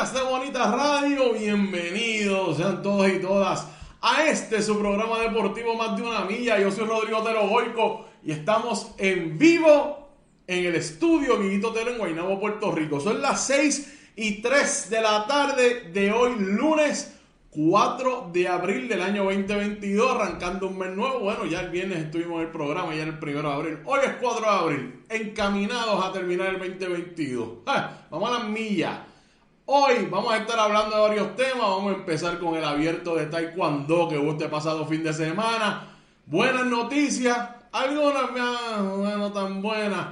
De 0.00 0.22
Bonita 0.22 0.74
Radio, 0.74 1.34
bienvenidos 1.34 2.56
sean 2.56 2.82
todos 2.82 3.06
y 3.06 3.20
todas 3.20 3.68
a 4.00 4.24
este 4.24 4.62
su 4.62 4.78
programa 4.78 5.20
deportivo 5.20 5.74
Más 5.74 5.94
de 5.94 6.02
una 6.02 6.24
Milla. 6.24 6.58
Yo 6.58 6.72
soy 6.72 6.86
Rodrigo 6.86 7.22
Tero 7.22 7.46
Goico 7.46 8.06
y 8.24 8.32
estamos 8.32 8.92
en 8.96 9.36
vivo 9.36 10.08
en 10.46 10.64
el 10.64 10.76
estudio 10.76 11.38
Guiguito 11.38 11.74
Tero 11.74 11.90
en 11.90 11.98
Guaynabo, 11.98 12.40
Puerto 12.40 12.72
Rico. 12.72 12.98
Son 12.98 13.20
las 13.20 13.46
6 13.46 14.12
y 14.16 14.40
3 14.40 14.88
de 14.88 15.02
la 15.02 15.26
tarde 15.26 15.90
de 15.92 16.10
hoy, 16.10 16.34
lunes 16.38 17.18
4 17.50 18.30
de 18.32 18.48
abril 18.48 18.88
del 18.88 19.02
año 19.02 19.24
2022, 19.24 20.12
arrancando 20.12 20.68
un 20.68 20.78
mes 20.78 20.96
nuevo. 20.96 21.20
Bueno, 21.20 21.44
ya 21.44 21.60
el 21.60 21.68
viernes 21.68 21.98
estuvimos 21.98 22.40
en 22.40 22.46
el 22.46 22.52
programa, 22.52 22.94
ya 22.94 23.02
era 23.02 23.18
el 23.20 23.22
1 23.22 23.42
de 23.42 23.54
abril. 23.54 23.78
Hoy 23.84 24.00
es 24.02 24.14
4 24.18 24.40
de 24.40 24.50
abril, 24.50 25.04
encaminados 25.10 26.02
a 26.02 26.10
terminar 26.10 26.54
el 26.54 26.58
2022. 26.58 27.48
Ah, 27.66 28.06
vamos 28.10 28.30
a 28.30 28.38
las 28.38 28.48
millas. 28.48 29.09
Hoy 29.72 30.08
vamos 30.10 30.32
a 30.32 30.38
estar 30.38 30.58
hablando 30.58 30.96
de 30.96 31.00
varios 31.00 31.36
temas. 31.36 31.60
Vamos 31.60 31.92
a 31.92 31.98
empezar 31.98 32.40
con 32.40 32.56
el 32.56 32.64
abierto 32.64 33.14
de 33.14 33.26
Taekwondo 33.26 34.08
que 34.08 34.18
hubo 34.18 34.32
este 34.32 34.48
pasado 34.48 34.84
fin 34.84 35.04
de 35.04 35.12
semana. 35.12 35.96
Buenas 36.26 36.66
noticias, 36.66 37.38
algunas 37.70 38.32
no 38.32 39.32
tan 39.32 39.62
buenas. 39.62 40.08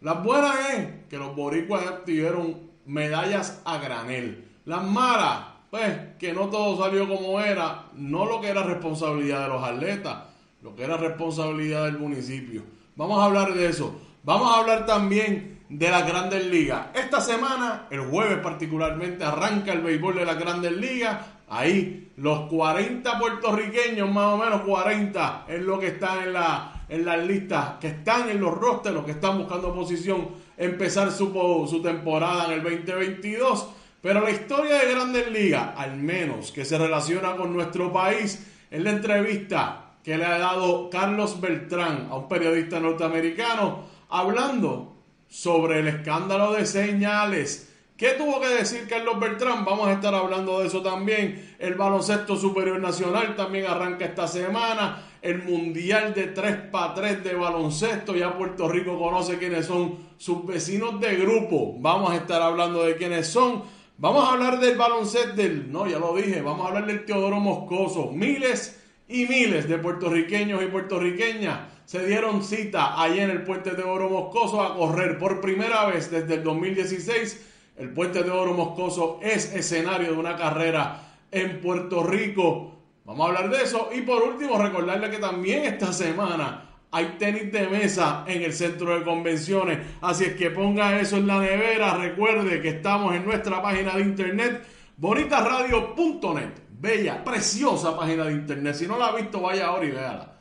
Las 0.00 0.24
buenas 0.24 0.56
es 0.74 0.88
que 1.08 1.18
los 1.18 1.36
boricuas 1.36 1.84
tuvieron 2.04 2.58
medallas 2.84 3.62
a 3.64 3.78
granel. 3.78 4.44
Las 4.64 4.82
malas 4.82 5.38
pues 5.70 5.96
que 6.18 6.32
no 6.32 6.48
todo 6.48 6.76
salió 6.76 7.06
como 7.08 7.40
era, 7.40 7.84
no 7.94 8.26
lo 8.26 8.40
que 8.40 8.48
era 8.48 8.64
responsabilidad 8.64 9.42
de 9.42 9.48
los 9.50 9.62
atletas, 9.62 10.16
lo 10.62 10.74
que 10.74 10.82
era 10.82 10.96
responsabilidad 10.96 11.84
del 11.84 12.00
municipio. 12.00 12.64
Vamos 12.96 13.20
a 13.20 13.26
hablar 13.26 13.54
de 13.54 13.68
eso. 13.68 14.00
Vamos 14.24 14.52
a 14.52 14.58
hablar 14.58 14.84
también 14.84 15.55
de 15.68 15.90
las 15.90 16.06
grandes 16.06 16.46
ligas. 16.46 16.86
Esta 16.94 17.20
semana, 17.20 17.86
el 17.90 18.00
jueves 18.00 18.38
particularmente, 18.38 19.24
arranca 19.24 19.72
el 19.72 19.80
béisbol 19.80 20.16
de 20.16 20.24
las 20.24 20.38
grandes 20.38 20.72
ligas. 20.72 21.18
Ahí 21.48 22.12
los 22.16 22.48
40 22.48 23.18
puertorriqueños, 23.18 24.10
más 24.10 24.34
o 24.34 24.38
menos 24.38 24.62
40, 24.62 25.46
es 25.48 25.62
lo 25.62 25.78
que 25.78 25.88
están 25.88 26.24
en, 26.24 26.32
la, 26.32 26.84
en 26.88 27.04
las 27.04 27.24
listas, 27.26 27.74
que 27.80 27.88
están 27.88 28.30
en 28.30 28.40
los 28.40 28.54
rosters, 28.54 28.94
los 28.94 29.04
que 29.04 29.12
están 29.12 29.38
buscando 29.38 29.74
posición, 29.74 30.28
empezar 30.56 31.10
su, 31.10 31.66
su 31.68 31.82
temporada 31.82 32.46
en 32.46 32.52
el 32.52 32.62
2022. 32.62 33.68
Pero 34.00 34.20
la 34.20 34.30
historia 34.30 34.78
de 34.78 34.92
Grandes 34.92 35.30
Ligas, 35.30 35.70
al 35.76 35.96
menos 35.96 36.52
que 36.52 36.64
se 36.64 36.78
relaciona 36.78 37.34
con 37.36 37.52
nuestro 37.52 37.92
país, 37.92 38.46
es 38.70 38.82
la 38.82 38.90
entrevista 38.90 39.94
que 40.02 40.16
le 40.16 40.24
ha 40.24 40.38
dado 40.38 40.88
Carlos 40.90 41.40
Beltrán 41.40 42.06
a 42.10 42.16
un 42.16 42.28
periodista 42.28 42.78
norteamericano 42.78 43.84
hablando 44.08 44.95
sobre 45.36 45.80
el 45.80 45.88
escándalo 45.88 46.54
de 46.54 46.64
señales. 46.64 47.70
¿Qué 47.94 48.12
tuvo 48.12 48.40
que 48.40 48.48
decir 48.48 48.86
Carlos 48.88 49.20
Beltrán? 49.20 49.66
Vamos 49.66 49.86
a 49.86 49.92
estar 49.92 50.14
hablando 50.14 50.60
de 50.60 50.68
eso 50.68 50.80
también. 50.80 51.54
El 51.58 51.74
baloncesto 51.74 52.36
superior 52.36 52.80
nacional 52.80 53.36
también 53.36 53.66
arranca 53.66 54.06
esta 54.06 54.26
semana. 54.26 55.02
El 55.20 55.42
mundial 55.42 56.14
de 56.14 56.28
3 56.28 56.70
para 56.70 56.94
3 56.94 57.22
de 57.22 57.34
baloncesto. 57.34 58.16
Ya 58.16 58.34
Puerto 58.34 58.66
Rico 58.66 58.98
conoce 58.98 59.36
quiénes 59.36 59.66
son 59.66 59.98
sus 60.16 60.46
vecinos 60.46 60.98
de 61.00 61.16
grupo. 61.16 61.76
Vamos 61.80 62.12
a 62.12 62.16
estar 62.16 62.40
hablando 62.40 62.84
de 62.84 62.96
quiénes 62.96 63.26
son. 63.26 63.62
Vamos 63.98 64.26
a 64.26 64.32
hablar 64.32 64.58
del 64.58 64.78
baloncesto 64.78 65.34
del, 65.34 65.70
no, 65.70 65.86
ya 65.86 65.98
lo 65.98 66.16
dije, 66.16 66.40
vamos 66.40 66.64
a 66.64 66.68
hablar 66.68 66.86
del 66.86 67.04
Teodoro 67.04 67.40
Moscoso. 67.40 68.10
Miles 68.10 68.82
y 69.06 69.26
miles 69.26 69.68
de 69.68 69.76
puertorriqueños 69.76 70.62
y 70.62 70.66
puertorriqueñas 70.66 71.75
se 71.86 72.04
dieron 72.04 72.42
cita 72.42 73.00
allí 73.00 73.20
en 73.20 73.30
el 73.30 73.44
puente 73.44 73.70
Teodoro 73.70 74.10
Moscoso 74.10 74.60
a 74.60 74.74
correr 74.74 75.18
por 75.18 75.40
primera 75.40 75.86
vez 75.86 76.10
desde 76.10 76.34
el 76.34 76.42
2016. 76.42 77.46
El 77.78 77.90
puente 77.90 78.24
Teodoro 78.24 78.54
Moscoso 78.54 79.20
es 79.22 79.54
escenario 79.54 80.10
de 80.10 80.18
una 80.18 80.36
carrera 80.36 81.00
en 81.30 81.60
Puerto 81.60 82.02
Rico. 82.02 82.72
Vamos 83.04 83.24
a 83.24 83.28
hablar 83.28 83.50
de 83.50 83.62
eso. 83.62 83.90
Y 83.94 84.00
por 84.00 84.20
último, 84.20 84.58
recordarle 84.58 85.10
que 85.10 85.18
también 85.18 85.64
esta 85.64 85.92
semana 85.92 86.70
hay 86.90 87.14
tenis 87.20 87.52
de 87.52 87.68
mesa 87.68 88.24
en 88.26 88.42
el 88.42 88.52
centro 88.52 88.98
de 88.98 89.04
convenciones. 89.04 89.78
Así 90.00 90.24
es 90.24 90.34
que 90.34 90.50
ponga 90.50 90.98
eso 90.98 91.18
en 91.18 91.28
la 91.28 91.38
nevera. 91.38 91.94
Recuerde 91.94 92.60
que 92.60 92.70
estamos 92.70 93.14
en 93.14 93.24
nuestra 93.24 93.62
página 93.62 93.94
de 93.94 94.02
internet, 94.02 94.66
bonitasradio.net. 94.96 96.50
Bella, 96.80 97.22
preciosa 97.22 97.96
página 97.96 98.24
de 98.24 98.32
internet. 98.32 98.74
Si 98.74 98.88
no 98.88 98.98
la 98.98 99.06
ha 99.06 99.14
visto, 99.14 99.40
vaya 99.40 99.68
ahora 99.68 99.86
y 99.86 99.90
véala. 99.92 100.35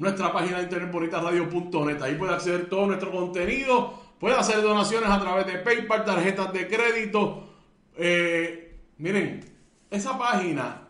Nuestra 0.00 0.32
página 0.32 0.56
de 0.56 0.62
internet, 0.62 0.90
bonitasradio.net. 0.90 2.00
Ahí 2.00 2.14
puede 2.14 2.32
acceder 2.32 2.70
todo 2.70 2.86
nuestro 2.86 3.10
contenido. 3.10 3.92
Puede 4.18 4.34
hacer 4.34 4.62
donaciones 4.62 5.10
a 5.10 5.20
través 5.20 5.46
de 5.46 5.58
PayPal, 5.58 6.06
tarjetas 6.06 6.50
de 6.54 6.66
crédito. 6.66 7.50
Eh, 7.98 8.78
miren, 8.96 9.44
esa 9.90 10.18
página 10.18 10.88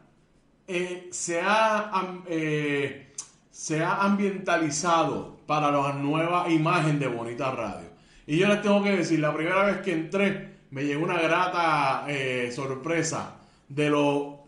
eh, 0.69 1.09
se 1.11 1.41
ha. 1.45 1.91
Eh, 2.29 3.13
se 3.51 3.83
ha 3.83 4.01
ambientalizado 4.01 5.41
para 5.45 5.73
la 5.73 5.93
nueva 5.93 6.49
imagen 6.49 7.01
de 7.01 7.09
Bonita 7.09 7.51
Radio. 7.51 7.89
Y 8.29 8.39
yo 8.39 8.47
les 8.47 8.63
tengo 8.63 8.81
que 8.81 8.97
decir, 8.97 9.19
la 9.19 9.35
primera 9.35 9.65
vez 9.65 9.79
que 9.79 9.93
entré 9.93 10.55
me 10.71 10.85
llegó 10.85 11.03
una 11.03 11.21
grata 11.21 12.07
sorpresa 12.53 13.41
de 13.69 13.91
lo 13.91 14.47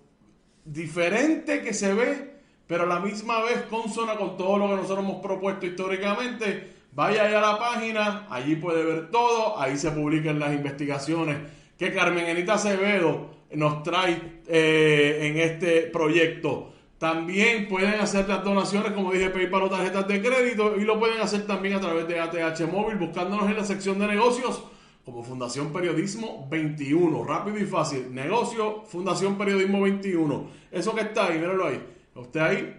diferente 0.65 1.63
que 1.63 1.75
se 1.75 1.93
ve, 1.93 2.32
pero 2.73 2.85
a 2.85 2.87
la 2.87 3.01
misma 3.01 3.43
vez 3.43 3.65
consona 3.69 4.17
con 4.17 4.35
todo 4.39 4.57
lo 4.57 4.67
que 4.67 4.77
nosotros 4.77 5.01
hemos 5.01 5.21
propuesto 5.21 5.67
históricamente. 5.67 6.73
Vaya 6.95 7.25
allá 7.25 7.39
a 7.41 7.53
la 7.53 7.59
página, 7.59 8.27
allí 8.31 8.57
puede 8.57 8.83
ver 8.83 9.11
todo, 9.11 9.61
ahí 9.61 9.77
se 9.77 9.91
publican 9.91 10.39
las 10.39 10.55
investigaciones 10.55 11.37
que 11.79 11.93
Carmen 11.93 12.27
Enita 12.27 12.55
Acevedo 12.55 13.27
nos 13.53 13.83
trae 13.83 14.41
eh, 14.47 15.19
en 15.21 15.39
este 15.39 15.83
proyecto. 15.83 16.73
También 16.97 17.69
pueden 17.69 18.01
hacer 18.01 18.27
las 18.27 18.43
donaciones, 18.43 18.93
como 18.93 19.13
dije, 19.13 19.29
PayPal 19.29 19.65
o 19.65 19.69
tarjetas 19.69 20.09
de 20.09 20.23
crédito 20.23 20.75
y 20.79 20.85
lo 20.87 20.99
pueden 20.99 21.21
hacer 21.21 21.47
también 21.47 21.75
a 21.75 21.81
través 21.81 22.09
de 22.09 22.21
ATH 22.21 22.73
Móvil, 22.73 22.97
buscándonos 22.97 23.51
en 23.51 23.57
la 23.59 23.65
sección 23.67 23.99
de 23.99 24.07
negocios 24.07 24.63
como 25.05 25.23
Fundación 25.23 25.75
Periodismo 25.75 26.49
21. 26.51 27.23
Rápido 27.23 27.59
y 27.59 27.67
fácil. 27.67 28.15
Negocio, 28.15 28.85
Fundación 28.87 29.37
Periodismo 29.37 29.83
21. 29.83 30.47
Eso 30.71 30.95
que 30.95 31.03
está 31.03 31.27
ahí, 31.27 31.39
míralo 31.39 31.67
ahí. 31.67 31.93
Usted 32.15 32.41
ahí 32.41 32.79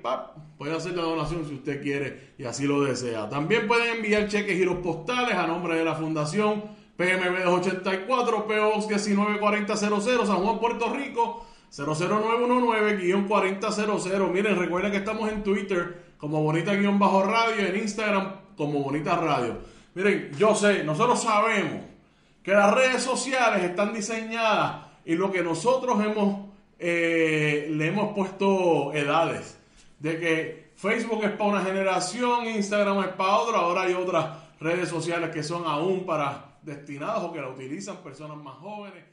puede 0.58 0.76
hacer 0.76 0.94
la 0.94 1.02
donación 1.02 1.48
si 1.48 1.56
usted 1.56 1.82
quiere 1.82 2.34
y 2.38 2.44
así 2.46 2.68
lo 2.68 2.84
desea. 2.84 3.28
También 3.30 3.68
pueden 3.68 3.96
enviar 3.96 4.28
cheques 4.28 4.56
giros 4.56 4.78
postales 4.78 5.34
a 5.36 5.48
nombre 5.48 5.76
de 5.76 5.84
la 5.84 5.96
Fundación 5.96 6.62
PMB 6.96 7.44
284, 7.44 8.48
PO 8.48 8.82
194000, 8.82 10.28
San 10.28 10.38
Juan, 10.38 10.60
Puerto 10.60 10.94
Rico 10.94 11.48
00919-4000. 11.72 14.32
Miren, 14.32 14.60
recuerden 14.60 14.92
que 14.92 14.98
estamos 14.98 15.28
en 15.32 15.42
Twitter 15.44 16.14
como 16.18 16.44
Bonita-Radio, 16.44 17.68
en 17.68 17.78
Instagram 17.78 18.36
como 18.56 18.84
Bonita 18.84 19.16
Radio. 19.16 19.58
Miren, 19.96 20.30
yo 20.38 20.54
sé, 20.54 20.84
nosotros 20.84 21.24
sabemos 21.24 21.82
que 22.44 22.52
las 22.52 22.72
redes 22.74 23.02
sociales 23.02 23.64
están 23.64 23.92
diseñadas 23.94 24.86
y 25.04 25.16
lo 25.16 25.32
que 25.32 25.42
nosotros 25.42 26.00
hemos 26.06 26.53
eh, 26.86 27.68
le 27.72 27.88
hemos 27.88 28.14
puesto 28.14 28.94
edades. 28.94 29.58
De 30.00 30.20
que 30.20 30.74
Facebook 30.76 31.24
es 31.24 31.32
para 31.32 31.50
una 31.52 31.62
generación, 31.64 32.46
Instagram 32.46 33.00
es 33.00 33.08
para 33.16 33.38
otra, 33.38 33.60
ahora 33.60 33.84
hay 33.84 33.94
otras 33.94 34.38
redes 34.60 34.90
sociales 34.90 35.30
que 35.30 35.44
son 35.44 35.64
aún 35.66 36.06
para 36.06 36.58
destinados 36.62 37.24
o 37.24 37.34
que 37.34 37.40
la 37.40 37.48
utilizan 37.48 37.98
personas 37.98 38.36
más 38.38 38.56
jóvenes. 38.56 39.06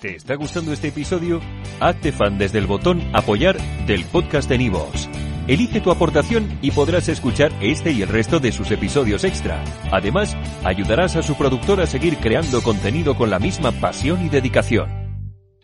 ¿Te 0.00 0.16
está 0.16 0.34
gustando 0.36 0.72
este 0.72 0.88
episodio? 0.88 1.40
Hazte 1.80 2.12
fan 2.12 2.38
desde 2.38 2.58
el 2.58 2.66
botón 2.66 3.02
Apoyar 3.14 3.58
del 3.86 4.04
podcast 4.04 4.48
de 4.48 4.58
Nivos. 4.58 5.08
Elige 5.48 5.80
tu 5.80 5.90
aportación 5.90 6.58
y 6.60 6.70
podrás 6.70 7.08
escuchar 7.08 7.52
este 7.60 7.92
y 7.92 8.02
el 8.02 8.08
resto 8.08 8.40
de 8.40 8.52
sus 8.52 8.70
episodios 8.70 9.24
extra. 9.24 9.62
Además, 9.92 10.36
ayudarás 10.64 11.16
a 11.16 11.22
su 11.22 11.36
productor 11.36 11.80
a 11.80 11.86
seguir 11.86 12.18
creando 12.18 12.62
contenido 12.62 13.16
con 13.16 13.30
la 13.30 13.38
misma 13.38 13.72
pasión 13.72 14.24
y 14.24 14.28
dedicación. 14.28 15.05